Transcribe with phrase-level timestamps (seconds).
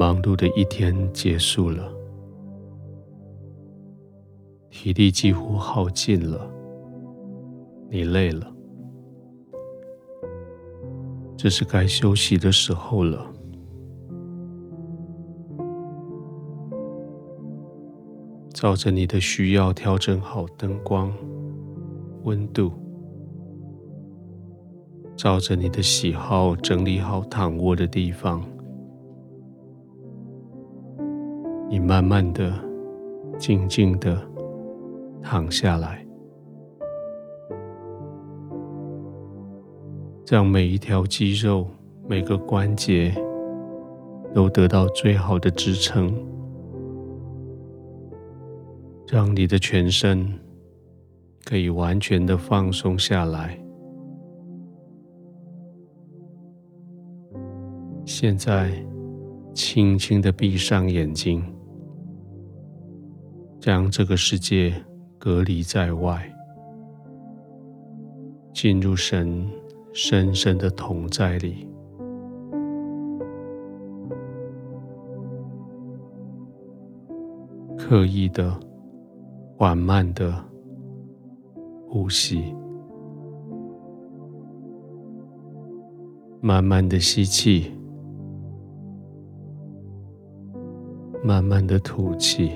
[0.00, 1.92] 忙碌的一天结束了，
[4.70, 6.50] 体力几乎耗尽了，
[7.90, 8.50] 你累了，
[11.36, 13.30] 这是该休息的时候了。
[18.54, 21.12] 照着你的需要调整好灯光、
[22.22, 22.72] 温度，
[25.14, 28.42] 照着你的喜好整理好躺卧的地方。
[31.86, 32.52] 慢慢的、
[33.36, 34.16] 静静的
[35.22, 36.06] 躺下来，
[40.26, 41.66] 让每一条肌肉、
[42.06, 43.12] 每个关节
[44.32, 46.14] 都得到最好的支撑，
[49.08, 50.32] 让你的全身
[51.44, 53.58] 可以完全的放松下来。
[58.04, 58.70] 现在，
[59.52, 61.42] 轻轻的闭上眼睛。
[63.60, 64.72] 将这个世界
[65.18, 66.26] 隔离在外，
[68.54, 69.46] 进入神
[69.92, 71.68] 深深的同在里，
[77.76, 78.58] 刻意的、
[79.58, 80.34] 缓慢的
[81.86, 82.54] 呼吸，
[86.40, 87.70] 慢慢的吸气，
[91.22, 92.52] 慢慢的吐气。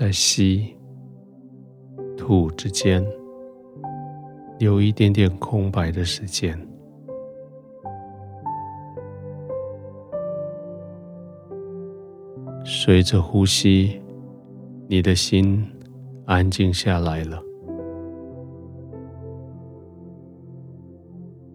[0.00, 0.74] 在吸、
[2.16, 3.06] 吐之间，
[4.58, 6.58] 留一点点空白的时间。
[12.64, 14.00] 随着呼吸，
[14.88, 15.70] 你的心
[16.24, 17.38] 安静下来了。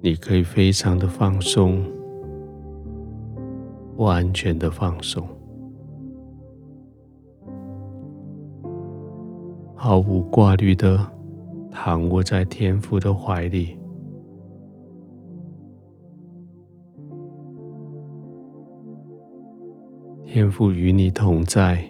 [0.02, 1.84] 你可以非常的放松，
[3.98, 5.28] 完全的放松。
[9.88, 11.00] 毫无挂虑的
[11.70, 13.78] 躺卧在天父的怀里，
[20.24, 21.88] 天父与你同在，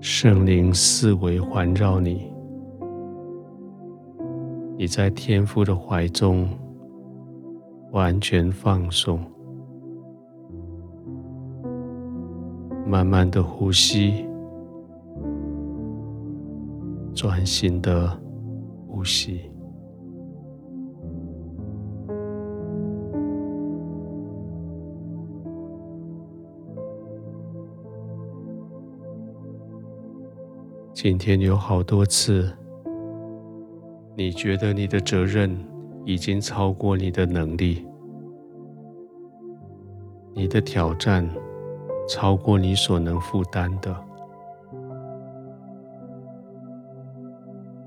[0.00, 2.32] 圣灵四围环绕你，
[4.78, 6.48] 你在天父的怀中
[7.92, 9.20] 完全放松，
[12.86, 14.29] 慢慢的呼吸。
[17.20, 18.18] 专心的
[18.88, 19.42] 呼吸。
[30.94, 32.50] 今天有好多次，
[34.16, 35.54] 你觉得你的责任
[36.06, 37.86] 已经超过你的能力，
[40.32, 41.28] 你的挑战
[42.08, 44.09] 超过你所能负担的。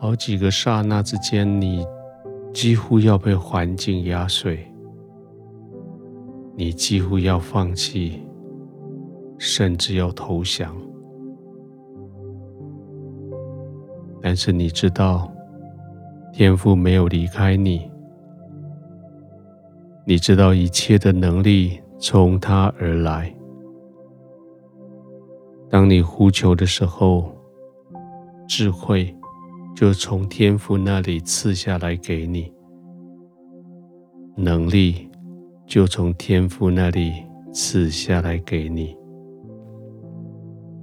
[0.03, 1.87] 好几个刹那之间，你
[2.53, 4.69] 几乎要被环境压碎，
[6.57, 8.21] 你几乎要放弃，
[9.37, 10.75] 甚至要投降。
[14.21, 15.31] 但是你知道，
[16.33, 17.89] 天父没有离开你，
[20.05, 23.33] 你知道一切的能力从他而来。
[25.69, 27.33] 当你呼求的时候，
[28.49, 29.15] 智慧。
[29.75, 32.51] 就从天父那里赐下来给你，
[34.37, 35.09] 能力
[35.65, 37.11] 就从天父那里
[37.51, 38.95] 赐下来给你，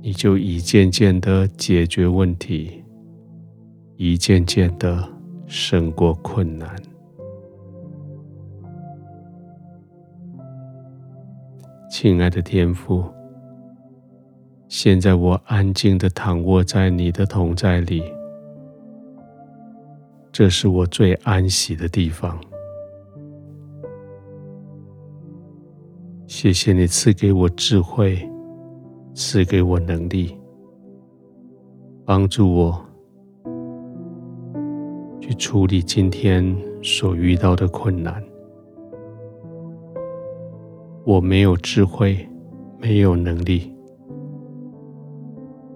[0.03, 2.83] 你就一件件的解决问题，
[3.97, 5.09] 一件件的
[5.47, 6.69] 胜过困难。
[11.89, 13.05] 亲爱的天父，
[14.69, 18.03] 现在我安静的躺卧在你的同在里。
[20.33, 22.39] 这是我最安息的地方。
[26.27, 28.17] 谢谢你赐给我智慧，
[29.13, 30.39] 赐给我能力，
[32.05, 32.81] 帮助我
[35.21, 38.23] 去处理今天所遇到的困难。
[41.05, 42.17] 我没有智慧，
[42.79, 43.75] 没有能力，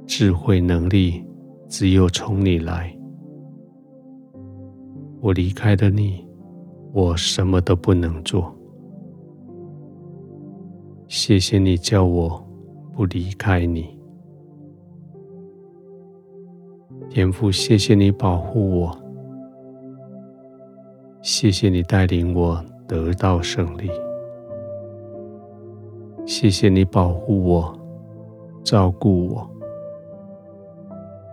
[0.06, 1.24] 智慧能力
[1.68, 2.96] 只有从你来。
[5.24, 6.22] 我离开了你，
[6.92, 8.54] 我什么都不能做。
[11.08, 12.46] 谢谢你叫我
[12.92, 13.98] 不离开你，
[17.08, 18.98] 天父，谢谢你保护我，
[21.22, 23.90] 谢谢你带领我得到胜利，
[26.26, 27.74] 谢谢你保护我、
[28.62, 29.50] 照顾我，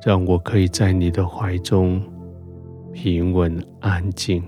[0.05, 2.01] 让我可以在你的怀中
[2.93, 4.43] 平稳安静，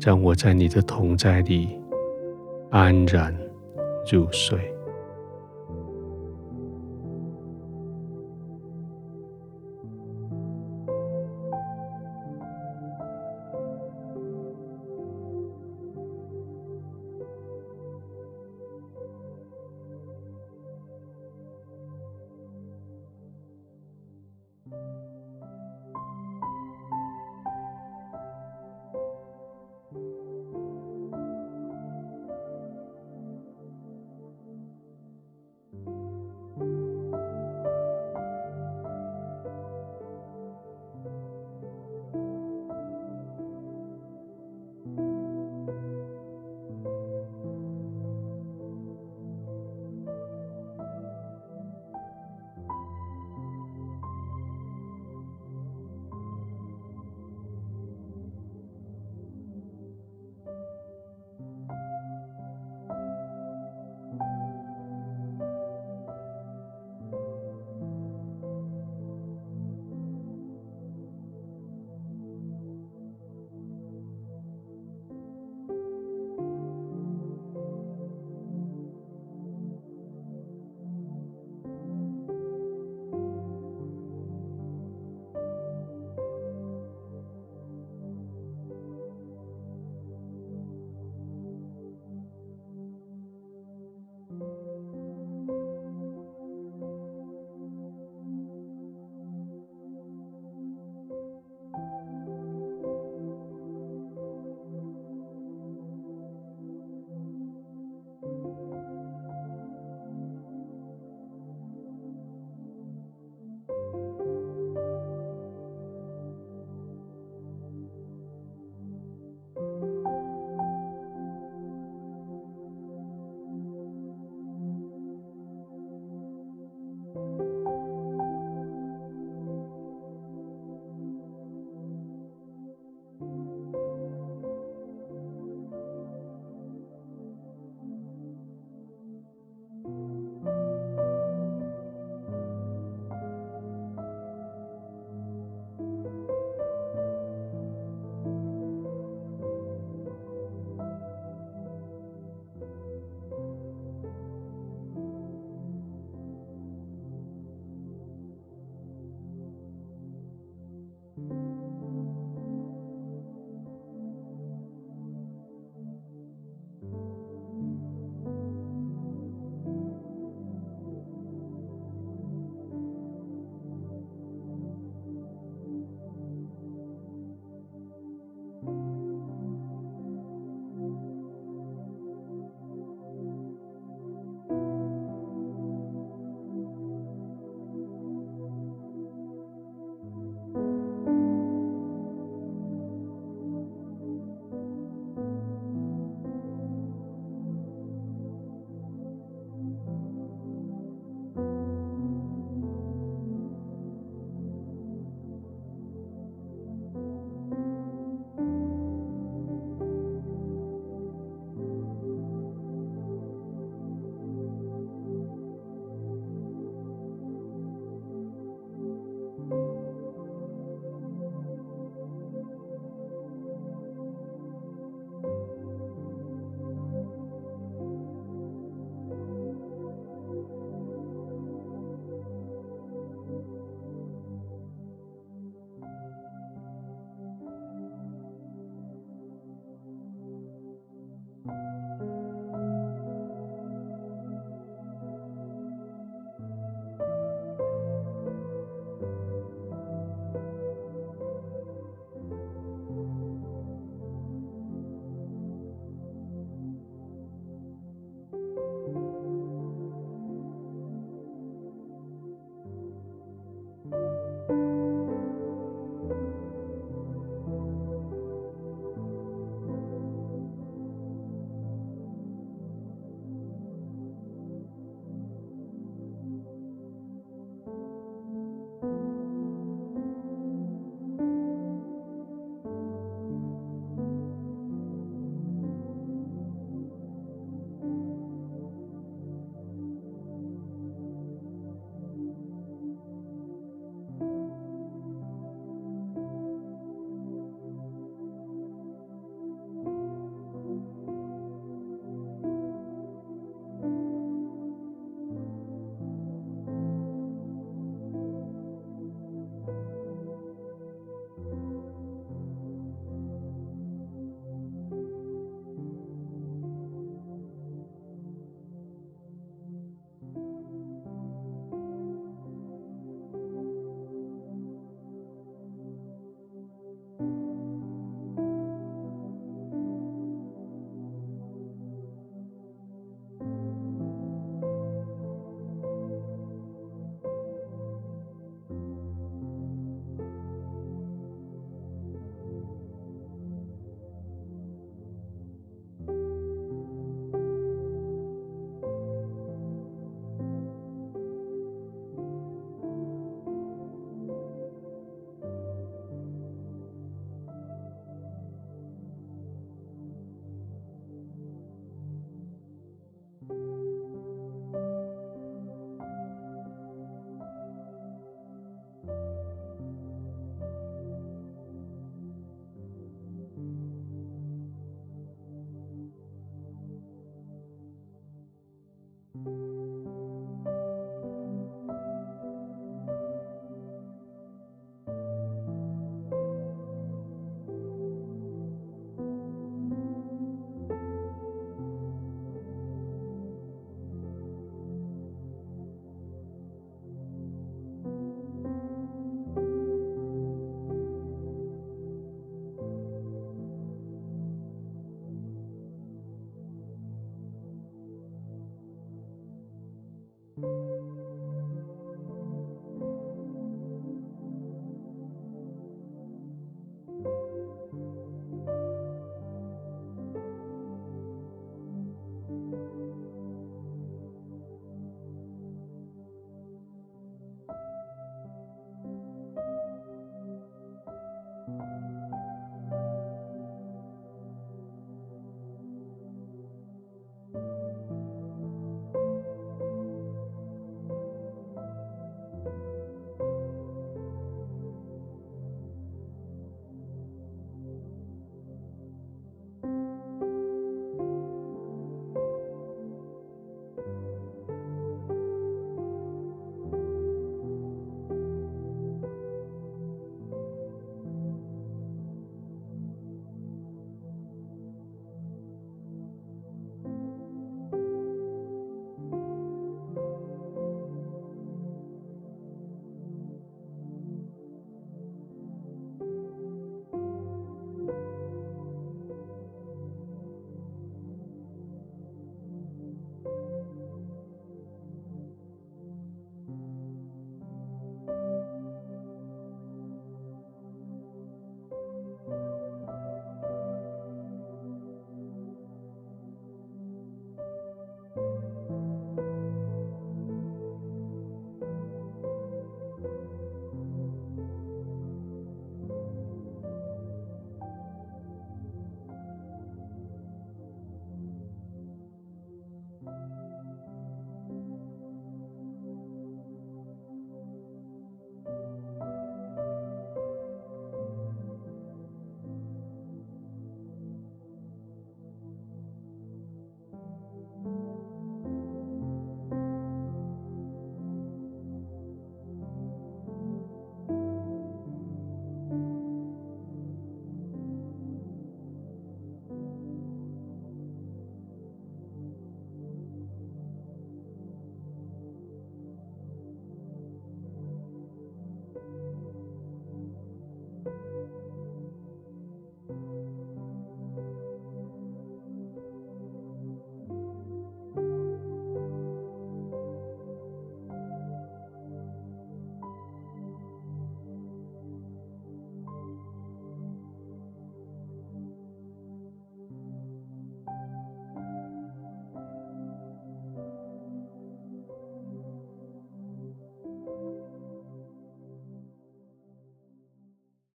[0.00, 1.68] 让我在你的同在里
[2.70, 3.36] 安然
[4.10, 4.71] 入睡。